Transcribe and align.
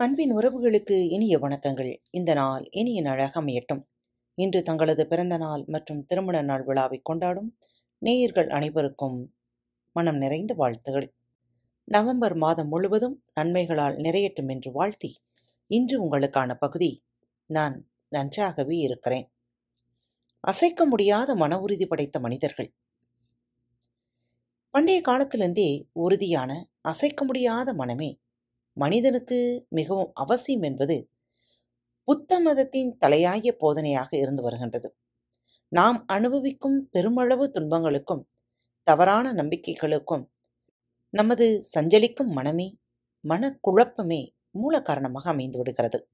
அன்பின் 0.00 0.36
உறவுகளுக்கு 0.36 1.08
இனிய 1.08 1.38
வணக்கங்கள். 1.38 2.02
இந்த 2.10 2.34
நாள் 2.34 2.68
இனிய 2.70 3.02
நாளாக 3.02 3.42
அமையட்டும் 3.42 3.82
இன்று 4.34 4.62
தங்களது 4.62 5.06
பிறந்த 5.06 5.36
நாள் 5.36 5.64
மற்றும் 5.66 6.06
திருமண 6.06 6.42
நாள் 6.42 6.64
விழாவை 6.64 7.00
கொண்டாடும் 7.02 7.58
நேயர்கள் 7.98 8.48
அனைவருக்கும் 8.48 9.34
மனம் 9.92 10.16
நிறைந்த 10.16 10.54
வாழ்த்துகள். 10.54 11.14
நவம்பர் 11.84 12.36
மாதம் 12.36 12.68
முழுவதும் 12.68 13.24
நன்மைகளால் 13.34 13.96
நிறையட்டும் 13.96 14.48
என்று 14.48 14.72
வாழ்த்தி 14.72 15.20
இன்று 15.66 16.04
உங்களுக்கான 16.04 16.54
பகுதி 16.54 17.04
நான் 17.46 17.88
நன்றாகவே 18.08 18.76
இருக்கிறேன். 18.76 19.32
அசைக்க 20.40 20.86
முடியாத 20.86 21.34
மன 21.34 21.60
உறுதி 21.60 21.86
படைத்த 21.86 22.20
மனிதர்கள். 22.20 22.74
பண்டைய 24.70 25.00
காலத்திலிருந்தே 25.00 25.88
உறுதியான 25.92 26.66
அசைக்க 26.80 27.24
முடியாத 27.24 27.72
மனமே 27.72 28.22
மனிதனுக்கு 28.76 29.66
மிகவும் 29.68 30.10
அவசியம் 30.14 30.62
என்பது 30.62 31.08
புத்த 32.04 32.40
மதத்தின் 32.40 32.96
தலையாய 33.00 33.56
போதனையாக 33.60 34.10
இருந்து 34.16 34.42
வருகின்றது. 34.42 34.88
நாம் 35.68 36.04
அனுபவிக்கும் 36.06 36.88
பெருமளவு 36.90 37.50
துன்பங்களுக்கும் 37.50 38.26
தவறான 38.82 39.32
நம்பிக்கைகளுக்கும் 39.32 40.24
நமது 41.10 41.46
சஞ்சலிக்கும் 41.74 42.30
மனமே 42.32 42.68
மனக்குழப்பமே 43.24 44.22
மூல 44.50 44.82
காரணமாக 44.82 45.30
அமைந்து 45.30 45.58
விடுகிறது. 45.58 46.08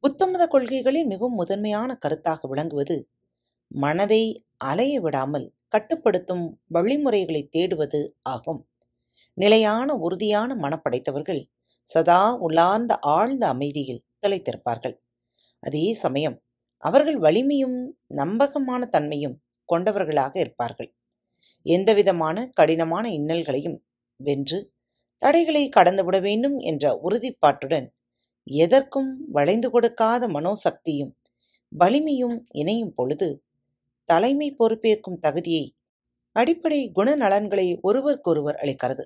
புத்த 0.00 0.26
மத 0.26 0.46
கொள்கைகளில் 0.46 1.06
மிகவும் 1.06 1.34
முதன்மையான 1.34 1.98
கருத்தாக 2.06 2.48
விளங்குவது 2.48 3.08
மனதை 3.66 4.22
அலைய 4.56 5.00
விடாமல் 5.00 5.54
கட்டுப்படுத்தும் 5.68 6.44
வழிமுறைகளை 6.66 7.48
தேடுவது 7.52 8.00
ஆகும். 8.22 8.60
நிலையான 9.34 9.94
உறுதியான 9.96 10.54
மனப்படைத்தவர்கள் 10.54 11.42
சதா 11.88 12.20
உள்ளார்ந்த 12.36 12.92
ஆழ்ந்த 13.16 13.44
அமைதியில் 13.46 14.04
திளைத்திருப்பார்கள் 14.22 14.96
அதே 15.62 15.84
சமயம் 15.94 16.36
அவர்கள் 16.82 17.18
வலிமையும் 17.18 17.78
நம்பகமான 18.14 18.82
தன்மையும் 18.86 19.36
கொண்டவர்களாக 19.68 20.34
இருப்பார்கள். 20.38 20.90
எந்தவிதமான 21.66 22.46
கடினமான 22.52 23.04
இன்னல்களையும் 23.10 23.78
வென்று 24.20 24.58
தடைகளை 25.22 25.62
கடந்துவிட 25.68 26.16
வேண்டும் 26.20 26.56
என்ற 26.70 26.84
உறுதிப்பாட்டுடன் 27.06 27.86
எதற்கும் 28.46 29.10
வளைந்து 29.32 29.68
கொடுக்காத 29.70 30.28
மனோசக்தியும் 30.28 31.12
வலிமையும் 31.72 32.36
இணையும் 32.52 32.94
பொழுது 32.94 33.28
தலைமை 34.08 34.48
பொறுப்பேற்கும் 34.58 35.20
தகுதியை 35.20 35.64
அடிப்படை 36.36 36.80
குணநலன்களை 36.96 37.66
ஒருவருக்கொருவர் 37.80 38.58
அளிக்கிறது. 38.62 39.04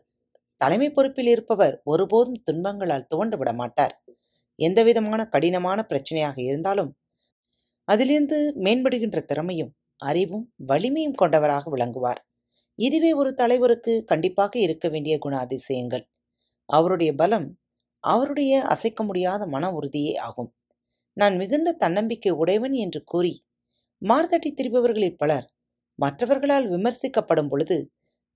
தலைமை 0.61 0.89
பொறுப்பில் 0.91 1.27
இருப்பவர் 1.27 1.75
ஒருபோதும் 1.85 2.41
துன்பங்களால் 2.45 3.09
துவண்டு 3.09 3.37
விட 3.39 3.51
மாட்டார். 3.53 3.95
எந்தவிதமான 4.59 5.21
கடினமான 5.27 5.81
பிரச்சனையாக 5.89 6.37
இருந்தாலும் 6.43 6.91
அதிலிருந்து 7.89 8.39
மேம்படுகின்ற 8.57 9.19
திறமையும் 9.21 9.73
அறிவும் 10.03 10.45
வலிமையும் 10.67 11.19
கொண்டவராக 11.23 11.71
விளங்குவார். 11.71 12.21
இதுவே 12.79 13.11
ஒரு 13.13 13.31
தலைவருக்கு 13.35 13.93
கண்டிப்பாக 14.05 14.55
இருக்க 14.59 14.87
வேண்டிய 14.89 15.15
குண 15.19 15.35
அதிசயங்கள் 15.39 16.05
அவருடைய 16.69 17.11
பலம் 17.15 17.49
அவருடைய 18.05 18.53
அசைக்க 18.65 19.01
முடியாத 19.05 19.43
மன 19.47 19.65
உறுதியே 19.73 20.15
ஆகும். 20.29 20.51
நான் 21.17 21.35
மிகுந்த 21.37 21.71
தன்னம்பிக்கை 21.73 22.33
உடையவன் 22.43 22.77
என்று 22.85 23.01
கூறி 23.05 23.33
மார்தட்டி 24.03 24.51
திரிபவர்களில் 24.53 25.19
பலர் 25.19 25.47
மற்றவர்களால் 25.99 26.67
விமர்சிக்கப்படும் 26.71 27.49
பொழுது 27.49 27.77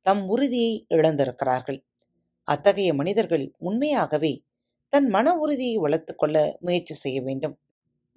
தம் 0.06 0.22
உறுதியை 0.28 0.72
இழந்திருக்கிறார்கள். 0.95 1.78
அத்தகைய 2.48 2.91
மனிதர்கள் 2.95 3.45
உண்மையாகவே 3.59 4.33
தன் 4.92 5.09
மன 5.09 5.28
உறுதியை 5.37 5.77
வளர்த்து 5.77 6.12
கொள்ள 6.14 6.37
முயற்சி 6.61 6.95
செய்ய 6.95 7.19
வேண்டும். 7.23 7.55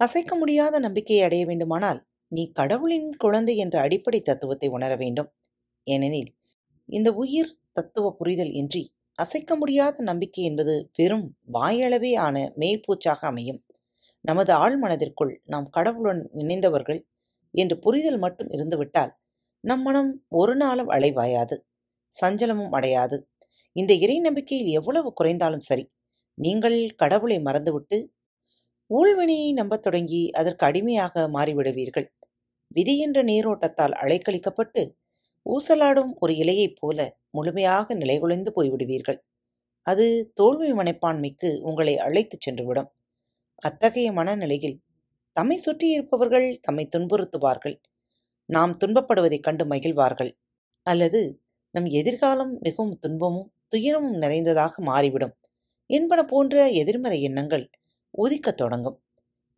அசைக்க 0.00 0.32
முடியாத 0.36 0.74
நம்பிக்கையை 0.78 1.22
அடைய 1.24 1.44
வேண்டுமானால் 1.46 2.00
நீ 2.32 2.42
கடவுளின் 2.52 3.08
குழந்தை 3.16 3.54
என்ற 3.56 3.76
அடிப்படை 3.80 4.20
தத்துவத்தை 4.22 4.68
உணர 4.68 4.92
வேண்டும். 4.96 5.30
ஏனெனில் 5.86 6.30
இந்த 6.88 7.08
உயிர் 7.14 7.50
தத்துவ 7.72 8.06
புரிதல் 8.12 8.52
இன்றி 8.52 8.82
அசைக்க 9.18 9.52
முடியாத 9.56 10.02
நம்பிக்கை 10.02 10.42
என்பது 10.44 10.74
வெறும் 10.96 11.26
வாயளவே 11.52 12.12
ஆன 12.26 12.36
மேல்பூச்சாக 12.56 13.20
அமையும். 13.26 13.60
நமது 14.24 14.52
ஆழ்மனதிற்குள் 14.56 15.32
நாம் 15.44 15.68
கடவுளுடன் 15.70 16.22
இணைந்தவர்கள் 16.34 17.00
என்று 17.54 17.76
புரிதல் 17.78 18.18
மட்டும் 18.18 18.50
இருந்துவிட்டால் 18.50 19.12
நம் 19.64 19.82
மனம் 19.82 20.10
ஒரு 20.40 20.54
நாளும் 20.56 20.90
அலைவாயாது 20.90 21.56
சஞ்சலமும் 22.12 22.74
அடையாது. 22.78 23.16
இந்த 23.80 23.92
இறை 23.94 24.16
நம்பிக்கையில் 24.20 24.70
எவ்வளவு 24.70 25.08
குறைந்தாலும் 25.12 25.66
சரி 25.68 25.84
நீங்கள் 26.38 26.78
கடவுளை 26.94 27.38
மறந்துவிட்டு 27.40 27.98
ஊழ்வினையை 28.90 29.48
நம்பத் 29.52 29.82
தொடங்கி 29.82 30.22
அதற்கு 30.30 30.64
அடிமையாக 30.66 31.24
மாறிவிடுவீர்கள். 31.28 32.06
விதி 32.74 32.94
என்ற 32.98 33.18
நீரோட்டத்தால் 33.22 33.94
அலைக்கழிக்கப்பட்டு 34.02 34.82
ஊசலாடும் 35.46 36.12
ஒரு 36.20 36.32
இலையைப் 36.34 36.76
போல 36.78 36.98
முழுமையாக 37.30 37.94
நிலைகுலைந்து 37.94 38.50
போய்விடுவீர்கள். 38.56 39.18
அது 39.86 40.06
தோல்வி 40.34 40.70
மனைப்பான்மைக்கு 40.72 41.50
உங்களை 41.60 41.94
அழைத்துச் 41.98 42.44
சென்றுவிடும். 42.46 42.90
அத்தகைய 43.62 44.08
மனநிலையில் 44.12 44.76
தம்மை 45.36 45.56
சுற்றியிருப்பவர்கள் 45.66 46.48
தம்மை 46.62 46.84
துன்புறுத்துவார்கள். 46.96 47.76
நாம் 48.48 48.74
துன்பப்படுவதைக் 48.80 49.46
கண்டு 49.46 49.64
மகிழ்வார்கள். 49.64 50.32
அல்லது 50.86 51.20
நம் 51.74 51.88
எதிர்காலம் 52.00 52.52
மிகவும் 52.60 52.98
துன்பமும் 52.98 53.48
துயரமும் 53.72 54.16
நிறைந்ததாக 54.16 54.82
மாறிவிடும். 54.82 55.34
என்பன 55.90 56.20
போன்ற 56.24 56.68
எதிர்மறை 56.72 57.18
எண்ணங்கள் 57.22 57.64
உதிக்கத் 58.14 58.56
தொடங்கும். 58.56 58.98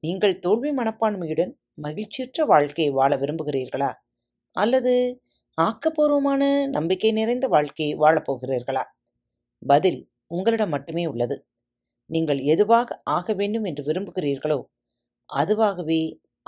நீங்கள் 0.03 0.39
தோல்வி 0.39 0.71
மனப்பான்மையுடன் 0.71 1.53
மகிழ்ச்சியற்ற 1.83 2.45
வாழ்க்கையை 2.45 2.93
வாழ 2.95 3.17
விரும்புகிறீர்களா? 3.17 3.91
அல்லது 4.57 4.95
ஆக்கப்பூர்வமான 5.59 6.43
நம்பிக்கை 6.69 7.13
நிறைந்த 7.13 7.47
வாழ்க்கையை 7.49 7.95
வாழப்போகிறீர்களா 7.99 8.85
பதில் 9.63 10.01
உங்களிடம் 10.27 10.69
மட்டுமே 10.69 11.05
உள்ளது. 11.07 11.37
நீங்கள் 12.11 12.41
எதுவாக 12.55 13.01
ஆக 13.05 13.33
வேண்டும் 13.33 13.65
என்று 13.65 13.83
விரும்புகிறீர்களோ 13.85 14.59
அதுவாகவே 15.31 16.01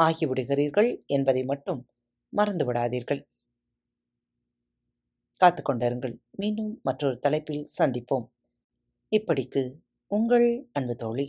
ஆகிவிடுகிறீர்கள் 0.03 0.91
என்பதை 1.07 1.43
மட்டும் 1.45 1.81
மறந்துவிடாதீர்கள். 2.33 3.23
காத்து 5.43 5.63
கொண்டிருங்கள் 5.63 6.15
மீண்டும் 6.37 6.73
மற்றொரு 6.83 7.17
தலைப்பில் 7.19 7.65
சந்திப்போம். 7.79 8.27
இப்படிக்கு 9.13 9.65
உங்கள் 10.13 10.49
அன்பு 10.73 10.97
தோழி. 10.97 11.27